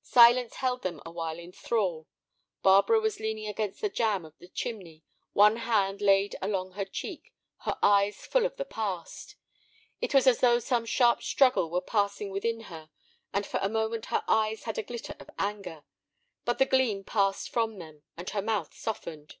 Silence 0.00 0.54
held 0.54 0.80
them 0.80 0.98
awhile 1.04 1.38
in 1.38 1.52
thrall. 1.52 2.06
Barbara 2.62 2.98
was 3.00 3.20
leaning 3.20 3.46
against 3.46 3.82
the 3.82 3.90
jamb 3.90 4.24
of 4.24 4.34
the 4.38 4.48
chimney, 4.48 5.02
one 5.34 5.56
hand 5.56 6.00
laid 6.00 6.36
along 6.40 6.72
her 6.72 6.86
cheek, 6.86 7.34
her 7.64 7.78
eyes 7.82 8.16
full 8.24 8.46
of 8.46 8.56
the 8.56 8.64
past. 8.64 9.36
It 10.00 10.14
was 10.14 10.26
as 10.26 10.40
though 10.40 10.58
some 10.58 10.86
sharp 10.86 11.22
struggle 11.22 11.68
were 11.68 11.82
passing 11.82 12.30
within 12.30 12.60
her, 12.72 12.88
and 13.30 13.44
for 13.44 13.60
a 13.62 13.68
moment 13.68 14.06
her 14.06 14.24
eyes 14.26 14.62
had 14.62 14.78
a 14.78 14.82
glitter 14.82 15.14
of 15.20 15.28
anger. 15.38 15.82
But 16.46 16.56
the 16.56 16.64
gleam 16.64 17.04
passed 17.04 17.50
from 17.50 17.78
them, 17.78 18.04
and 18.16 18.30
her 18.30 18.40
mouth 18.40 18.72
softened. 18.72 19.36